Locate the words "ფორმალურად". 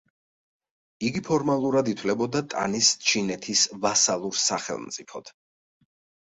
1.27-1.91